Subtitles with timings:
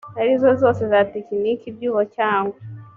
[0.21, 2.57] arizo zose za tekiniki ibyuho cyangwa